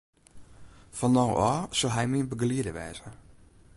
Fan 0.97 1.11
no 1.15 1.25
ôf 1.53 1.69
sil 1.77 1.93
hy 1.95 2.05
myn 2.07 2.29
begelieder 2.31 2.75
wêze. 2.77 3.07